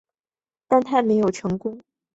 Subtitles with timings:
[0.67, 1.79] 但它没有成功。